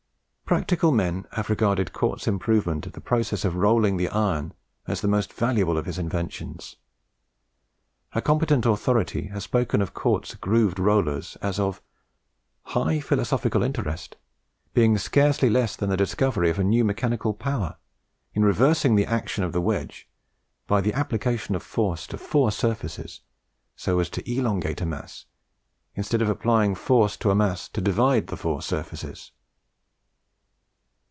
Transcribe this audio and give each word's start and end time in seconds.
Practical 0.51 0.91
men 0.91 1.25
have 1.31 1.49
regarded 1.49 1.93
Cort's 1.93 2.27
improvement 2.27 2.85
of 2.85 2.91
the 2.91 2.99
process 2.99 3.45
of 3.45 3.55
rolling 3.55 3.95
the 3.95 4.09
iron 4.09 4.53
as 4.85 4.99
the 4.99 5.07
most 5.07 5.31
valuable 5.31 5.77
of 5.77 5.85
his 5.85 5.97
inventions. 5.97 6.75
A 8.11 8.21
competent 8.21 8.65
authority 8.65 9.27
has 9.27 9.45
spoken 9.45 9.81
of 9.81 9.93
Cort's 9.93 10.35
grooved 10.35 10.77
rollers 10.77 11.37
as 11.41 11.57
of 11.57 11.81
"high 12.63 12.99
philosophical 12.99 13.63
interest, 13.63 14.17
being 14.73 14.97
scarcely 14.97 15.49
less 15.49 15.77
than 15.77 15.89
the 15.89 15.95
discovery 15.95 16.49
of 16.49 16.59
a 16.59 16.65
new 16.65 16.83
mechanical 16.83 17.33
Power, 17.33 17.77
in 18.33 18.43
reversing 18.43 18.95
the 18.95 19.05
action 19.05 19.45
of 19.45 19.53
the 19.53 19.61
wedge, 19.61 20.05
by 20.67 20.81
the 20.81 20.91
application 20.93 21.55
of 21.55 21.63
force 21.63 22.05
to 22.07 22.17
four 22.17 22.51
surfaces, 22.51 23.21
so 23.77 23.99
as 23.99 24.09
to 24.09 24.29
elongate 24.29 24.81
a 24.81 24.85
mass, 24.85 25.23
instead 25.95 26.21
of 26.21 26.27
applying 26.29 26.75
force 26.75 27.15
to 27.15 27.31
a 27.31 27.35
mass 27.35 27.69
to 27.69 27.79
divide 27.79 28.27
the 28.27 28.35
four 28.35 28.61
surfaces." 28.61 29.31